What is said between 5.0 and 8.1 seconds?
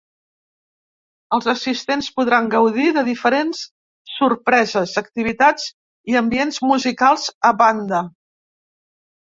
activitats i ambients musicals a banda.